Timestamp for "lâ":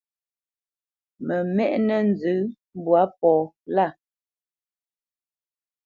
3.75-3.87